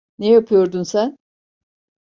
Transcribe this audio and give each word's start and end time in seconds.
Ne 0.19 0.27
yapıyordun 0.31 0.83
sen? 0.83 1.17